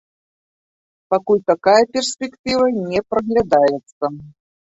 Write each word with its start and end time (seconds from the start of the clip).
Пакуль 1.13 1.43
такая 1.51 1.83
перспектыва 1.97 2.65
не 2.91 2.99
праглядаецца. 3.13 4.05